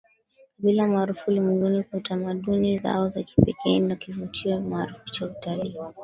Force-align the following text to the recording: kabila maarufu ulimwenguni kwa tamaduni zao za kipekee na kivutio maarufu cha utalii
kabila 0.57 0.87
maarufu 0.87 1.31
ulimwenguni 1.31 1.83
kwa 1.83 1.99
tamaduni 2.01 2.77
zao 2.79 3.09
za 3.09 3.23
kipekee 3.23 3.79
na 3.79 3.95
kivutio 3.95 4.61
maarufu 4.61 5.05
cha 5.09 5.25
utalii 5.25 5.77